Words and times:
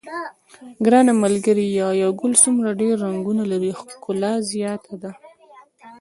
ګرانه 0.85 1.13
ملګریه 1.23 1.87
یو 2.01 2.11
ګل 2.19 2.33
څومره 2.43 2.69
ډېر 2.81 2.95
رنګونه 3.05 3.43
لري 3.51 3.71
ښکلا 3.79 4.33
زیاته 4.51 4.93
ده. 5.01 5.11